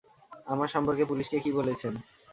আমার 0.47 0.67
সম্পর্কে 0.67 1.03
পুলিশকে 1.05 1.37
কি 1.39 1.51
বলেছেন? 1.59 1.93